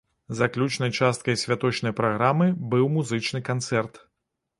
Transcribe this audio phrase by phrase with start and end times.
[0.37, 4.01] Заключнай часткай святочнай праграмы быў музычны канцэрт.